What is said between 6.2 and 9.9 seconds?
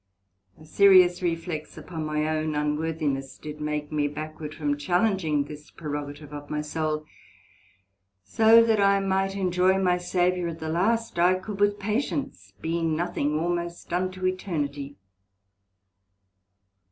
of my Soul; so that I might enjoy